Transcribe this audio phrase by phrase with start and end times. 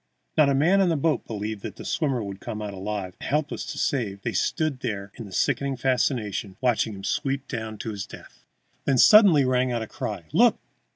[0.35, 3.29] Not a man on the boat believed that the swimmer would come out alive, and,
[3.29, 8.07] helpless to save, they stood there in sickening fascination, watching him sweep down to his
[8.07, 8.43] death.
[8.85, 10.57] Then suddenly rang out a cry: "Look!